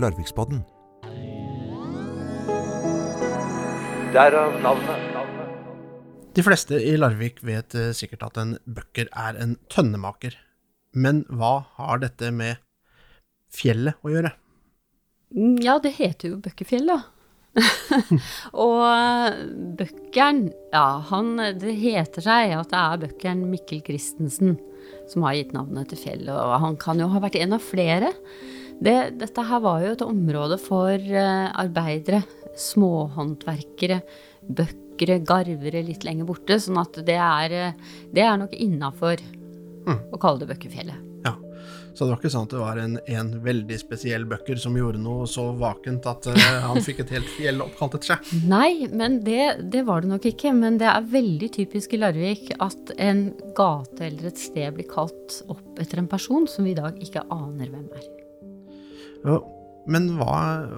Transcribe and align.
Larviksbodden. 0.00 0.64
Derav 4.14 4.56
navnet. 4.64 5.06
De 6.34 6.42
fleste 6.46 6.78
i 6.78 6.94
Larvik 6.98 7.40
vet 7.46 7.74
eh, 7.74 7.90
sikkert 7.96 8.22
at 8.28 8.38
en 8.38 8.52
bøkker 8.62 9.08
er 9.18 9.38
en 9.42 9.56
tønnemaker. 9.72 10.36
Men 10.94 11.24
hva 11.26 11.64
har 11.78 12.02
dette 12.02 12.30
med 12.34 12.60
fjellet 13.50 13.98
å 14.06 14.12
gjøre? 14.12 14.30
Mm, 15.34 15.56
Ja, 15.62 15.78
det 15.82 15.96
heter 15.98 16.32
jo 16.32 16.40
Bøkkefjell, 16.42 16.90
da. 16.90 17.00
og 18.64 18.78
eh, 18.86 19.40
bøkkeren, 19.78 20.44
ja, 20.70 20.84
han 21.08 21.32
Det 21.58 21.72
heter 21.80 22.22
seg 22.22 22.54
at 22.54 22.70
det 22.70 22.78
er 22.78 23.00
bøkkeren 23.08 23.42
Mikkel 23.50 23.82
Christensen 23.86 24.54
som 25.10 25.26
har 25.26 25.34
gitt 25.34 25.50
navnet 25.54 25.90
til 25.90 25.98
fjellet, 25.98 26.30
og 26.30 26.60
han 26.62 26.76
kan 26.78 27.00
jo 27.02 27.08
ha 27.10 27.18
vært 27.22 27.40
en 27.40 27.56
av 27.56 27.62
flere. 27.66 28.12
Det, 28.80 28.96
dette 29.20 29.42
her 29.44 29.60
var 29.60 29.82
jo 29.84 29.90
et 29.92 30.04
område 30.06 30.56
for 30.60 30.94
eh, 30.96 31.48
arbeidere, 31.60 32.22
småhåndverkere, 32.56 34.00
bøkkere, 34.48 35.18
garvere 35.28 35.82
litt 35.84 36.06
lenger 36.06 36.28
borte, 36.28 36.56
sånn 36.60 36.80
at 36.80 37.02
det 37.04 37.18
er, 37.20 37.56
eh, 37.58 37.98
det 38.14 38.24
er 38.24 38.40
nok 38.40 38.56
innafor 38.56 39.20
å 39.90 40.20
kalle 40.20 40.42
det 40.42 40.50
Bøkkefjellet. 40.52 41.06
Ja, 41.24 41.34
Så 41.92 42.06
det 42.06 42.12
var 42.12 42.20
ikke 42.20 42.30
sånn 42.32 42.46
at 42.46 42.52
det 42.54 42.60
var 42.60 42.78
en, 42.80 42.96
en 43.10 43.30
veldig 43.44 43.76
spesiell 43.80 44.24
bøkker 44.30 44.60
som 44.62 44.76
gjorde 44.78 45.00
noe 45.02 45.26
så 45.28 45.50
vakent 45.58 46.06
at 46.08 46.30
eh, 46.30 46.60
han 46.64 46.80
fikk 46.84 47.02
et 47.04 47.12
helt 47.16 47.32
fjell 47.36 47.60
oppkalt 47.64 47.98
etter 47.98 48.14
seg? 48.14 48.30
Nei, 48.54 48.86
men 48.88 49.20
det, 49.26 49.66
det 49.72 49.84
var 49.88 50.04
det 50.04 50.12
nok 50.14 50.30
ikke. 50.30 50.54
Men 50.56 50.78
det 50.80 50.88
er 50.88 51.10
veldig 51.10 51.50
typisk 51.58 51.96
i 51.96 52.00
Larvik 52.00 52.54
at 52.56 52.94
en 52.96 53.26
gate 53.58 54.06
eller 54.08 54.30
et 54.30 54.40
sted 54.40 54.72
blir 54.78 54.88
kalt 54.88 55.42
opp 55.50 55.82
etter 55.82 56.00
en 56.00 56.08
person 56.10 56.48
som 56.48 56.64
vi 56.64 56.72
i 56.72 56.80
dag 56.80 56.96
ikke 57.02 57.26
aner 57.28 57.68
hvem 57.68 57.90
er. 57.98 58.08
Ja, 59.26 59.40
Men 59.90 60.10
hva, 60.18 60.34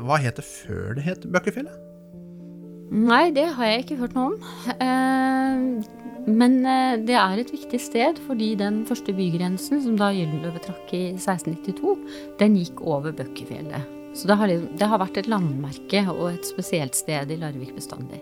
hva 0.07 0.19
het 0.23 0.39
det 0.39 0.45
før 0.47 0.95
det 0.97 1.05
het 1.07 1.25
Bøkkefjellet? 1.35 1.75
Nei, 2.93 3.31
det 3.33 3.47
har 3.57 3.69
jeg 3.71 3.85
ikke 3.87 3.99
hørt 4.03 4.15
noe 4.17 4.31
om. 4.31 4.35
Eh, 4.85 5.63
men 6.29 6.59
eh, 6.69 6.99
det 7.01 7.17
er 7.17 7.41
et 7.41 7.53
viktig 7.55 7.81
sted 7.81 8.21
fordi 8.27 8.53
den 8.61 8.83
første 8.89 9.15
bygrensen, 9.17 9.81
som 9.85 9.97
da 10.01 10.11
Gyldenløve 10.13 10.61
trakk 10.63 10.93
i 10.93 11.07
1692, 11.15 11.95
den 12.43 12.59
gikk 12.61 12.83
over 12.85 13.17
Bøkkefjellet. 13.17 13.89
Så 14.13 14.29
det 14.29 14.37
har, 14.37 14.53
det 14.53 14.91
har 14.91 15.01
vært 15.01 15.23
et 15.23 15.31
landmerke 15.33 16.05
og 16.13 16.35
et 16.35 16.51
spesielt 16.53 16.99
sted 16.99 17.33
i 17.33 17.41
Larvik 17.41 17.73
bestandig. 17.79 18.21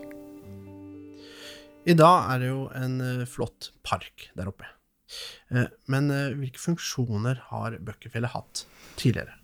I 1.83 1.97
dag 1.97 2.31
er 2.31 2.39
det 2.39 2.51
jo 2.53 2.63
en 2.77 2.97
eh, 3.03 3.27
flott 3.27 3.73
park 3.83 4.29
der 4.39 4.53
oppe. 4.53 4.69
Men 5.91 6.05
hvilke 6.39 6.61
funksjoner 6.63 7.41
har 7.49 7.73
Bøkkefjellet 7.83 8.31
hatt 8.31 8.61
tidligere? 8.95 9.40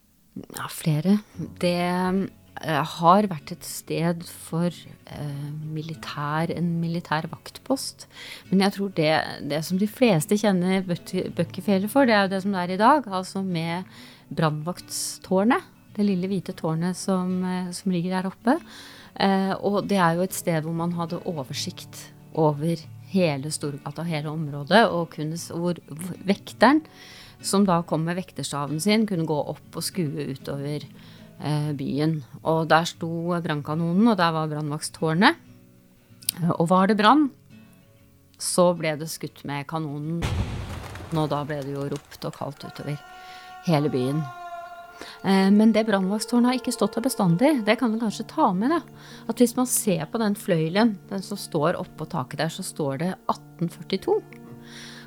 Ja, 0.58 0.68
flere. 0.72 1.18
Det 1.62 1.78
eh, 1.78 2.84
har 2.98 3.30
vært 3.32 3.54
et 3.56 3.66
sted 3.68 4.26
for 4.28 4.68
eh, 4.70 5.48
militær, 5.74 6.52
en 6.54 6.74
militær 6.82 7.30
vaktpost. 7.32 8.08
Men 8.52 8.66
jeg 8.66 8.78
tror 8.78 8.92
det, 8.98 9.14
det 9.50 9.64
som 9.68 9.80
de 9.82 9.90
fleste 9.90 10.38
kjenner 10.40 10.86
Bøkkefjellet 10.88 11.92
for, 11.94 12.08
det 12.08 12.18
er 12.18 12.28
jo 12.28 12.34
det 12.36 12.44
som 12.46 12.56
det 12.56 12.66
er 12.66 12.76
i 12.76 12.82
dag. 12.82 13.10
Altså 13.20 13.44
med 13.46 13.88
brannvaktstårnet. 14.34 15.74
Det 15.98 16.06
lille 16.06 16.30
hvite 16.30 16.54
tårnet 16.58 16.98
som, 16.98 17.40
eh, 17.46 17.72
som 17.74 17.94
ligger 17.94 18.18
der 18.18 18.30
oppe. 18.30 18.60
Eh, 19.18 19.54
og 19.66 19.88
det 19.90 19.98
er 19.98 20.18
jo 20.18 20.28
et 20.28 20.38
sted 20.38 20.62
hvor 20.62 20.76
man 20.78 20.94
hadde 20.98 21.24
oversikt 21.26 22.08
over 22.38 22.78
hele 23.10 23.52
Storgata, 23.52 24.04
hele 24.06 24.30
området, 24.30 24.84
og 24.92 25.10
kunne, 25.16 25.40
hvor 25.50 25.80
vekteren 26.28 26.84
som 27.42 27.66
da 27.68 27.82
kom 27.86 28.04
med 28.08 28.18
vekterstaven 28.18 28.80
sin, 28.82 29.06
kunne 29.08 29.28
gå 29.28 29.38
opp 29.54 29.78
og 29.78 29.86
skue 29.86 30.30
utover 30.34 30.84
eh, 30.84 31.72
byen. 31.78 32.22
Og 32.44 32.68
der 32.72 32.88
sto 32.90 33.10
brannkanonen, 33.44 34.08
og 34.14 34.18
der 34.20 34.34
var 34.36 34.50
brannvaktstårnet. 34.52 35.38
Eh, 36.42 36.52
og 36.58 36.68
var 36.72 36.88
det 36.90 36.98
brann, 37.00 37.30
så 38.38 38.72
ble 38.78 38.96
det 39.00 39.10
skutt 39.10 39.44
med 39.50 39.68
kanonen. 39.70 40.22
Og 41.16 41.30
da 41.32 41.44
ble 41.48 41.62
det 41.64 41.72
jo 41.74 41.88
ropt 41.88 42.26
og 42.28 42.36
kalt 42.36 42.66
utover 42.68 42.98
hele 43.68 43.90
byen. 43.94 44.20
Eh, 45.24 45.50
Men 45.54 45.72
det 45.74 45.86
brannvaktstårnet 45.88 46.52
har 46.52 46.60
ikke 46.60 46.74
stått 46.76 46.98
der 46.98 47.06
bestandig. 47.06 47.64
Det 47.66 47.78
kan 47.80 47.94
du 47.94 48.00
kanskje 48.02 48.28
ta 48.28 48.52
med. 48.54 48.70
da. 48.70 48.82
At 49.30 49.38
Hvis 49.38 49.56
man 49.56 49.66
ser 49.68 50.06
på 50.06 50.18
den 50.20 50.36
fløyelen, 50.36 50.98
den 51.10 51.22
som 51.22 51.38
står 51.38 51.78
oppå 51.80 52.10
taket 52.10 52.40
der, 52.40 52.50
så 52.50 52.64
står 52.64 52.98
det 52.98 53.14
1842. 53.30 54.22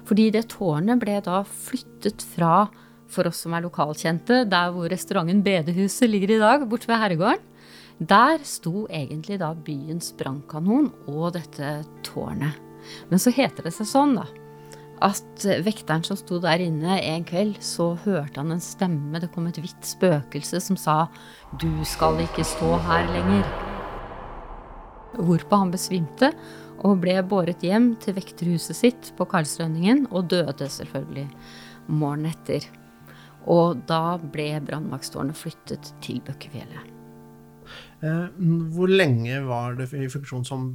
Fordi 0.08 0.30
det 0.34 0.48
tårnet 0.54 1.00
ble 1.02 1.18
da 1.24 1.42
flyttet 1.46 2.24
fra, 2.34 2.68
for 3.10 3.26
oss 3.30 3.42
som 3.44 3.54
er 3.56 3.64
lokalkjente, 3.64 4.44
der 4.50 4.74
hvor 4.74 4.90
restauranten 4.90 5.42
Bedehuset 5.46 6.10
ligger 6.10 6.36
i 6.36 6.42
dag, 6.42 6.66
borte 6.70 6.90
ved 6.90 7.02
herregården. 7.02 7.46
Der 8.00 8.40
sto 8.48 8.86
egentlig 8.88 9.40
da 9.42 9.50
byens 9.52 10.14
brannkanon 10.16 10.88
og 11.10 11.34
dette 11.36 11.80
tårnet. 12.06 12.56
Men 13.10 13.20
så 13.20 13.32
heter 13.34 13.66
det 13.66 13.74
seg 13.76 13.90
sånn, 13.90 14.14
da, 14.16 14.24
at 15.04 15.44
vekteren 15.64 16.04
som 16.04 16.16
sto 16.16 16.40
der 16.40 16.62
inne 16.64 16.96
en 17.00 17.26
kveld, 17.28 17.58
så 17.64 17.92
hørte 18.04 18.40
han 18.40 18.54
en 18.56 18.64
stemme, 18.64 19.20
det 19.20 19.32
kom 19.34 19.48
et 19.50 19.60
hvitt 19.60 19.84
spøkelse 19.84 20.60
som 20.64 20.76
sa 20.80 21.08
'Du 21.58 21.84
skal 21.84 22.20
ikke 22.20 22.44
stå 22.44 22.76
her 22.88 23.04
lenger'. 23.12 23.69
Hvorpå 25.20 25.62
han 25.62 25.72
besvimte 25.74 26.32
og 26.80 27.00
ble 27.02 27.18
båret 27.28 27.64
hjem 27.64 27.92
til 28.00 28.16
vekterhuset 28.16 28.78
sitt 28.78 29.10
på 29.18 29.26
Karlsrønningen 29.28 30.06
og 30.10 30.30
døde 30.32 30.68
selvfølgelig 30.72 31.26
morgenen 31.90 32.32
etter. 32.32 32.64
Og 33.50 33.82
da 33.88 34.16
ble 34.20 34.52
brannvakttårnet 34.64 35.36
flyttet 35.36 35.92
til 36.04 36.20
Bøkkefjellet. 36.24 36.88
Eh, 38.00 38.26
Hvor 38.72 38.88
lenge 38.88 39.42
var 39.44 39.76
det 39.78 39.90
i 39.92 40.08
funksjon 40.08 40.44
som 40.44 40.70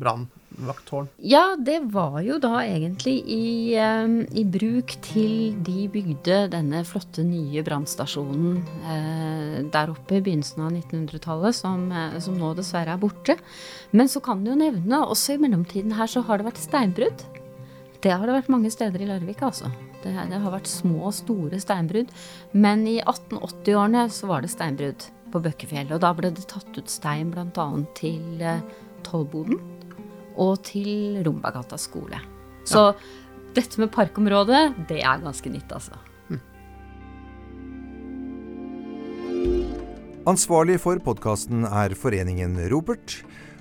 brannvakttårn? 0.55 1.07
Ja, 1.17 1.55
det 1.59 1.79
var 1.93 2.19
jo 2.23 2.39
da 2.39 2.63
egentlig 2.63 3.23
i, 3.27 3.75
eh, 3.75 4.07
i 4.31 4.43
bruk 4.43 4.95
til 5.01 5.55
de 5.63 5.87
bygde 5.91 6.49
denne 6.51 6.83
flotte 6.85 7.23
nye 7.23 7.63
brannstasjonen 7.63 8.57
eh, 8.83 9.63
der 9.71 9.91
oppe 9.93 10.17
i 10.17 10.21
begynnelsen 10.21 10.65
av 10.65 10.71
1900-tallet, 10.71 11.55
som, 11.55 11.91
eh, 11.91 12.19
som 12.19 12.37
nå 12.37 12.53
dessverre 12.55 12.93
er 12.93 13.01
borte. 13.01 13.37
Men 13.91 14.07
så 14.07 14.21
kan 14.21 14.43
du 14.43 14.51
jo 14.51 14.59
nevne, 14.59 15.03
også 15.05 15.35
i 15.35 15.41
mellomtiden 15.41 15.93
her 15.93 16.07
så 16.07 16.23
har 16.25 16.37
det 16.37 16.51
vært 16.51 16.63
steinbrudd. 16.63 17.25
Det 18.01 18.11
har 18.13 18.25
det 18.25 18.35
vært 18.35 18.53
mange 18.53 18.69
steder 18.69 19.01
i 19.01 19.09
Larvik, 19.09 19.41
altså. 19.41 19.71
Det, 20.03 20.13
det 20.13 20.39
har 20.39 20.53
vært 20.53 20.69
små 20.69 21.07
og 21.09 21.15
store 21.17 21.59
steinbrudd. 21.59 22.11
Men 22.53 22.85
i 22.87 22.99
1880-årene 23.01 24.09
så 24.13 24.29
var 24.29 24.45
det 24.45 24.53
steinbrudd 24.53 25.07
på 25.33 25.41
Bøkkefjellet. 25.41 25.95
Og 25.95 26.03
da 26.03 26.13
ble 26.13 26.29
det 26.35 26.45
tatt 26.51 26.69
ut 26.77 26.91
stein 26.91 27.31
bl.a. 27.33 27.67
til 27.97 28.43
eh, 28.45 28.61
og 30.35 30.59
til 30.67 31.21
Rombagata 31.25 31.77
skole. 31.79 32.19
Så 32.65 32.91
dette 33.55 33.79
med 33.79 33.93
parkområdet, 33.93 34.87
det 34.89 34.99
er 35.03 35.23
ganske 35.23 35.51
nytt, 35.53 35.71
altså. 35.71 35.99
Ansvarlig 40.25 40.79
for 40.81 40.97
podkasten 41.05 41.67
er 41.69 41.93
Foreningen 41.93 42.57
Robert. 42.71 43.19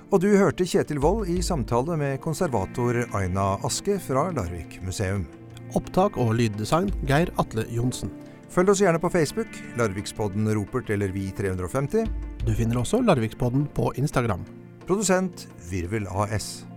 Og 0.09 0.23
du 0.23 0.31
hørte 0.33 0.65
Kjetil 0.65 0.97
Wold 1.03 1.29
i 1.29 1.37
samtale 1.45 1.93
med 2.01 2.17
konservator 2.23 3.03
Aina 3.13 3.51
Aske 3.67 3.99
fra 4.01 4.31
Larvik 4.33 4.79
museum. 4.81 5.27
Opptak 5.77 6.17
og 6.17 6.33
lyddesign 6.39 6.89
Geir 7.05 7.29
Atle 7.37 7.67
Johnsen. 7.69 8.09
Følg 8.49 8.73
oss 8.73 8.81
gjerne 8.81 9.01
på 9.03 9.13
Facebook, 9.13 9.61
Larvikspodden 9.77 10.49
Ropert 10.57 10.89
eller 10.89 11.13
Vi350. 11.13 12.09
Du 12.47 12.53
finner 12.57 12.81
også 12.81 13.03
Larvikspodden 13.05 13.67
på 13.77 13.91
Instagram. 14.01 14.41
Produsent 14.85 15.47
Virvel 15.57 16.07
AS. 16.07 16.74